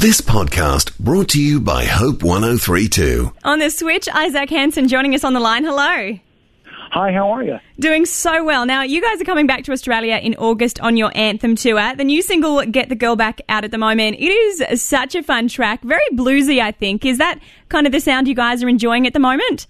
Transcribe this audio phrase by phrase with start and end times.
[0.00, 3.34] This podcast brought to you by Hope 1032.
[3.44, 5.62] On the switch, Isaac Hanson joining us on the line.
[5.62, 6.18] Hello.
[6.92, 7.58] Hi, how are you?
[7.78, 8.64] Doing so well.
[8.64, 11.94] Now, you guys are coming back to Australia in August on your Anthem tour.
[11.96, 14.16] The new single, Get the Girl Back, out at the moment.
[14.18, 17.04] It is such a fun track, very bluesy, I think.
[17.04, 17.38] Is that
[17.68, 19.66] kind of the sound you guys are enjoying at the moment?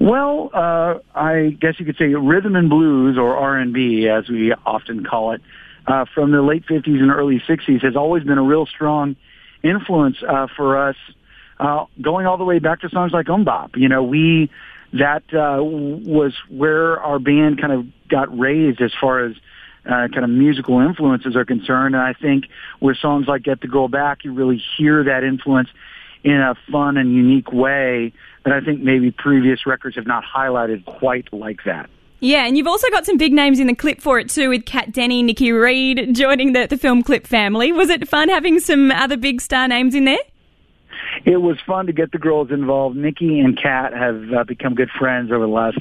[0.00, 5.04] Well, uh, I guess you could say rhythm and blues, or R&B, as we often
[5.04, 5.40] call it,
[5.86, 9.14] uh, from the late 50s and early 60s has always been a real strong
[9.62, 10.96] influence uh, for us,
[11.58, 13.76] uh, going all the way back to songs like MMMBop.
[13.76, 14.50] You know, we
[14.92, 19.36] that uh, was where our band kind of got raised as far as
[19.84, 21.94] uh, kind of musical influences are concerned.
[21.94, 22.46] And I think
[22.80, 25.68] with songs like Get the Girl Back, you really hear that influence
[26.24, 28.12] in a fun and unique way
[28.44, 31.88] that I think maybe previous records have not highlighted quite like that.
[32.20, 34.64] Yeah, and you've also got some big names in the clip for it too, with
[34.64, 37.72] Kat Dennings, Nikki Reed joining the, the film clip family.
[37.72, 40.18] Was it fun having some other big star names in there?
[41.24, 42.96] it was fun to get the girls involved.
[42.96, 45.78] Nikki and Kat have uh, become good friends over the last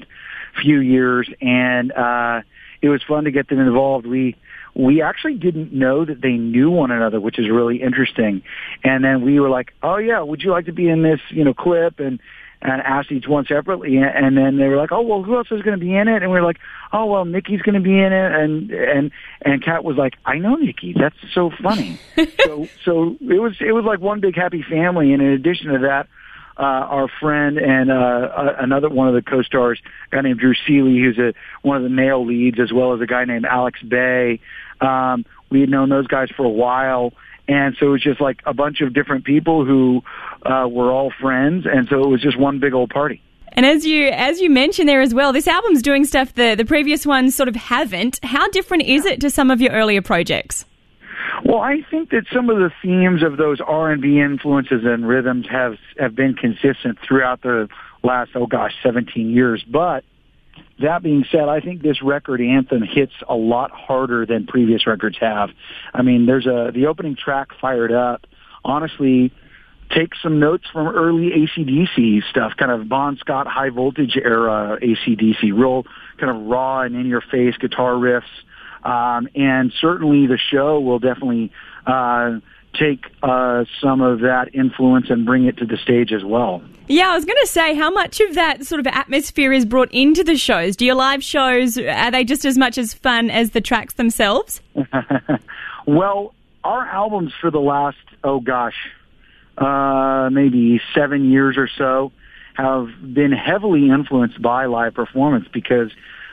[0.62, 2.42] few years, and uh,
[2.82, 4.06] it was fun to get them involved.
[4.06, 4.36] We
[4.74, 8.42] we actually didn't know that they knew one another, which is really interesting.
[8.84, 11.44] And then we were like, "Oh yeah, would you like to be in this, you
[11.44, 12.20] know, clip?" And
[12.62, 13.98] and asked each one separately.
[13.98, 16.24] And then they were like, "Oh well, who else is going to be in it?"
[16.24, 16.60] And we are like,
[16.92, 19.12] "Oh well, Nikki's going to be in it." And and
[19.42, 20.94] and Kat was like, "I know Nikki.
[20.98, 22.00] That's so funny."
[22.46, 25.14] so so it was it was like one big happy family.
[25.14, 26.08] And in addition to that.
[26.58, 29.78] Uh, our friend and uh, another one of the co-stars,
[30.10, 31.34] a guy named Drew Seeley, who's a
[31.64, 34.40] one of the male leads, as well as a guy named Alex Bay.
[34.80, 37.12] Um, we had known those guys for a while,
[37.48, 40.04] and so it was just like a bunch of different people who
[40.46, 43.22] uh, were all friends, and so it was just one big old party.
[43.56, 46.66] And as you as you mentioned there as well, this album's doing stuff the the
[46.66, 48.20] previous ones sort of haven't.
[48.24, 50.66] How different is it to some of your earlier projects?
[51.46, 55.08] Well, I think that some of the themes of those R and B influences and
[55.08, 57.70] rhythms have have been consistent throughout the
[58.04, 59.64] last oh gosh, 17 years.
[59.64, 60.04] But
[60.80, 65.18] that being said, I think this record anthem hits a lot harder than previous records
[65.20, 65.50] have.
[65.94, 68.26] I mean, there's a the opening track fired up.
[68.64, 69.32] Honestly,
[69.92, 75.44] take some notes from early AC/DC stuff, kind of Bon Scott high voltage era AC/DC,
[75.54, 75.86] real
[76.18, 78.24] kind of raw and in your face guitar riffs.
[78.84, 81.52] Um, and certainly the show will definitely
[81.88, 82.40] uh,
[82.80, 86.62] take uh, some of that influence and bring it to the stage as well.
[86.88, 89.92] Yeah, I was going to say, how much of that sort of atmosphere is brought
[89.92, 90.76] into the shows?
[90.76, 94.62] Do your live shows, are they just as much as fun as the tracks themselves?
[95.88, 98.76] well, our albums for the last, oh gosh,
[99.58, 102.12] uh, maybe seven years or so
[102.56, 105.92] have been heavily influenced by live performance because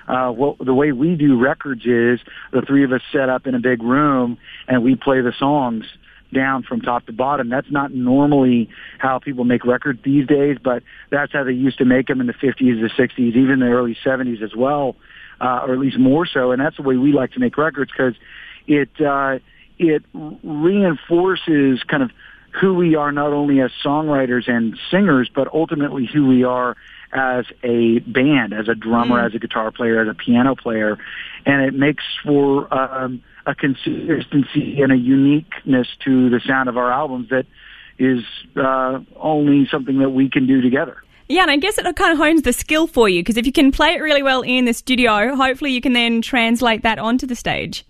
[0.09, 2.21] uh, the way we do records is
[2.53, 4.39] the three of us set up in a big room
[4.69, 5.85] and we play the songs
[6.33, 7.49] down from top to bottom.
[7.49, 11.85] That's not normally how people make records these days, but that's how they used to
[11.85, 14.97] make them in the 50s, the 60s, even the early 70s as well,
[15.41, 16.53] uh, or at least more so.
[16.53, 18.15] And that's the way we like to make records because
[18.67, 19.39] it uh,
[19.79, 22.11] it reinforces kind of
[22.61, 26.77] who we are not only as songwriters and singers, but ultimately who we are
[27.13, 29.27] as a band, as a drummer, mm.
[29.27, 30.99] as a guitar player, as a piano player,
[31.45, 36.93] and it makes for um, a consistency and a uniqueness to the sound of our
[36.93, 37.47] albums that
[37.99, 38.25] is
[38.57, 41.03] uh, only something that we can do together.
[41.29, 43.53] Yeah, and I guess it kind of hones the skill for you because if you
[43.53, 47.27] can play it really well in the studio, hopefully you can then translate that onto
[47.27, 47.85] the stage.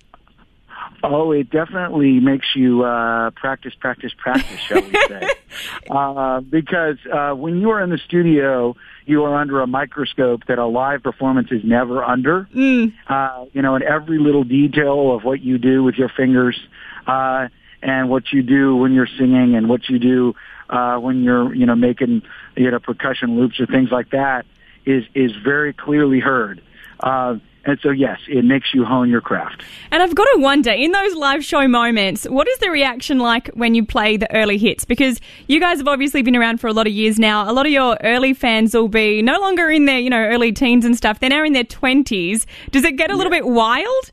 [1.05, 5.28] Oh, it definitely makes you uh, practice, practice, practice, shall we say?
[5.91, 10.58] uh, because uh, when you are in the studio, you are under a microscope that
[10.58, 12.48] a live performance is never under.
[12.54, 12.92] Mm.
[13.08, 16.58] Uh, you know, and every little detail of what you do with your fingers,
[17.06, 17.48] uh,
[17.82, 20.34] and what you do when you're singing, and what you do
[20.70, 22.22] uh, when you're, you know, making
[22.56, 24.46] you know percussion loops or things like that
[24.86, 26.62] is is very clearly heard.
[27.00, 29.62] Uh, and so, yes, it makes you hone your craft.
[29.93, 33.49] And I've got to wonder, in those live show moments, what is the reaction like
[33.55, 34.84] when you play the early hits?
[34.84, 37.49] Because you guys have obviously been around for a lot of years now.
[37.49, 40.50] A lot of your early fans will be no longer in their, you know, early
[40.50, 41.20] teens and stuff.
[41.20, 42.47] They're now in their 20s.
[42.73, 43.41] Does it get a little yeah.
[43.41, 44.11] bit wild?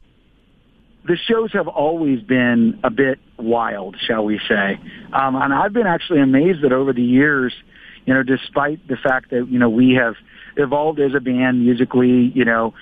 [1.06, 4.80] The shows have always been a bit wild, shall we say.
[5.12, 7.56] Um, and I've been actually amazed that over the years,
[8.06, 10.13] you know, despite the fact that, you know, we have–
[10.59, 12.73] evolved as a band musically, you know,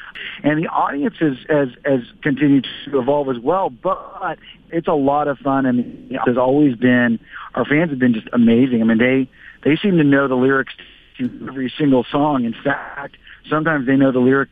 [0.43, 3.69] and the audience has has, has continued to evolve as well.
[3.69, 4.37] But
[4.69, 7.19] it's a lot of fun, and there's always been
[7.55, 8.81] our fans have been just amazing.
[8.81, 9.29] I mean, they
[9.63, 10.73] they seem to know the lyrics
[11.19, 12.45] to every single song.
[12.45, 13.17] In fact,
[13.49, 14.51] sometimes they know the lyrics.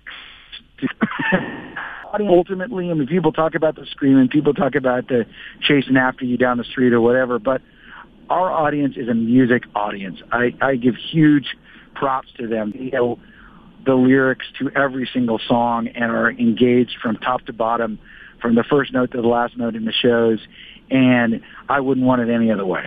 [0.80, 0.88] To
[2.28, 5.26] ultimately, I mean, people talk about the screaming, people talk about the
[5.62, 7.62] chasing after you down the street or whatever, but
[8.30, 10.22] our audience is a music audience.
[10.32, 11.56] I, I give huge
[11.96, 12.74] props to them.
[12.76, 13.20] You know
[13.86, 18.00] the lyrics to every single song and are engaged from top to bottom,
[18.42, 20.40] from the first note to the last note in the shows.
[20.90, 22.86] And I wouldn't want it any other way.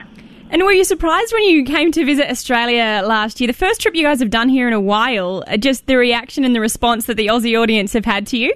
[0.51, 3.47] And were you surprised when you came to visit Australia last year?
[3.49, 6.43] The first trip you guys have done here in a while, uh, just the reaction
[6.45, 8.55] and the response that the Aussie audience have had to you?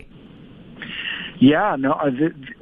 [1.39, 2.11] Yeah, no, uh,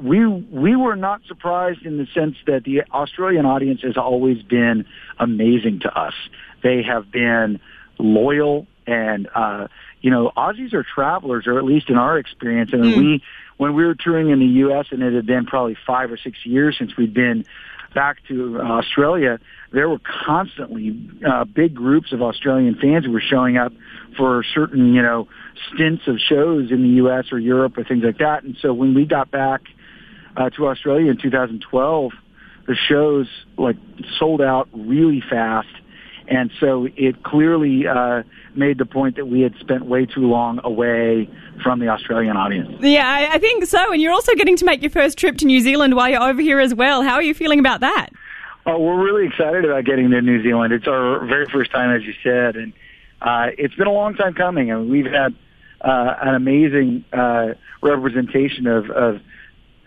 [0.03, 4.87] we we were not surprised in the sense that the Australian audience has always been
[5.19, 6.15] amazing to us.
[6.63, 7.61] They have been
[8.01, 9.69] loyal and uh,
[10.01, 12.73] you know, Aussies are travelers, or at least in our experience.
[12.73, 12.97] And mm.
[12.97, 13.23] we,
[13.59, 16.39] when we were touring in the U.S., and it had been probably five or six
[16.45, 17.45] years since we'd been
[17.95, 19.39] back to Australia,
[19.73, 23.73] there were constantly uh, big groups of Australian fans who were showing up
[24.17, 25.29] for certain, you know,
[25.75, 27.27] stints of shows in the U.S.
[27.33, 28.45] or Europe or things like that.
[28.45, 29.63] And so when we got back
[30.37, 32.13] uh, to Australia in 2012,
[32.67, 33.27] the shows
[33.59, 33.77] like
[34.19, 35.69] sold out really fast.
[36.31, 38.23] And so it clearly uh,
[38.55, 41.29] made the point that we had spent way too long away
[41.61, 42.71] from the Australian audience.
[42.81, 43.93] Yeah, I, I think so.
[43.93, 46.41] And you're also getting to make your first trip to New Zealand while you're over
[46.41, 47.03] here as well.
[47.03, 48.11] How are you feeling about that?
[48.65, 50.73] Oh, we're really excited about getting to New Zealand.
[50.73, 52.73] It's our very first time, as you said, and
[53.21, 54.71] uh, it's been a long time coming.
[54.71, 55.35] I and mean, we've had
[55.81, 59.21] uh, an amazing uh, representation of, of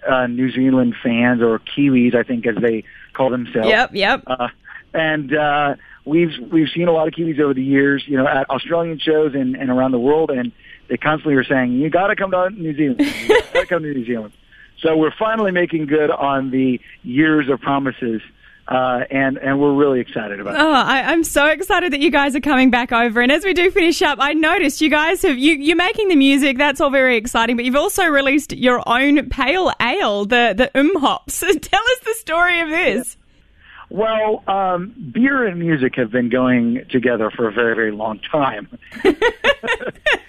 [0.10, 3.70] uh, New Zealand fans or Kiwis, I think, as they call themselves.
[3.70, 4.24] Yep, yep.
[4.28, 4.48] Uh,
[4.94, 5.76] and uh,
[6.06, 9.34] we've we've seen a lot of Kiwis over the years, you know, at Australian shows
[9.34, 10.52] and, and around the world, and
[10.90, 13.02] they constantly are saying, "You got to come to New Zealand.
[13.02, 14.34] You got to come to New Zealand."
[14.82, 18.22] So we're finally making good on the years of promises
[18.68, 20.56] uh, and and we're really excited about.
[20.56, 20.62] It.
[20.62, 23.22] Oh, I, am so excited that you guys are coming back over.
[23.22, 26.16] And as we do finish up, I noticed you guys have you you're making the
[26.16, 26.58] music.
[26.58, 27.58] That's all very exciting.
[27.58, 31.40] But you've also released your own pale ale, the the Um Hops.
[31.42, 33.18] Tell us the story of this.
[33.94, 38.68] Well, um, beer and music have been going together for a very, very long time,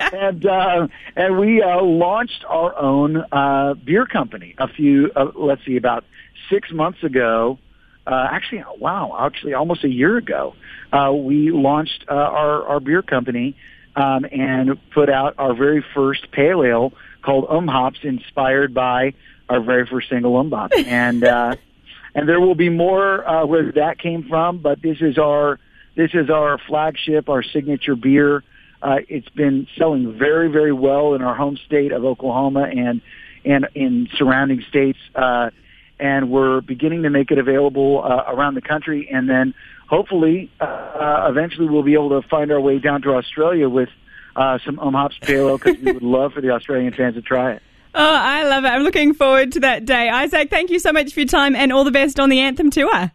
[0.01, 5.65] and uh, and we uh, launched our own uh, beer company a few, uh, let's
[5.65, 6.05] see, about
[6.51, 7.59] six months ago
[8.07, 10.55] uh, actually, wow, actually almost a year ago,
[10.93, 13.57] uh, we launched uh, our, our beer company
[13.97, 19.15] um, and put out our very first pale ale called Um Hops, inspired by
[19.49, 20.73] our very first single Um Bop.
[20.75, 21.57] And uh,
[22.15, 25.59] and there will be more uh, where that came from, but this is our
[25.97, 28.43] this is our flagship, our signature beer.
[28.83, 33.01] Uh, it's been selling very, very well in our home state of Oklahoma and
[33.45, 34.99] and in surrounding states.
[35.15, 35.51] Uh,
[35.99, 39.09] and we're beginning to make it available uh, around the country.
[39.13, 39.55] And then
[39.89, 43.89] hopefully, uh, eventually, we'll be able to find our way down to Australia with
[44.35, 47.53] uh, some Um Hops Pale because we would love for the Australian fans to try
[47.53, 47.63] it.
[47.97, 48.69] Oh, I love it.
[48.69, 50.09] I'm looking forward to that day.
[50.09, 52.71] Isaac, thank you so much for your time and all the best on the Anthem
[52.71, 53.13] Tour.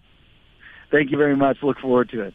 [0.92, 1.58] Thank you very much.
[1.62, 2.28] Look forward to it.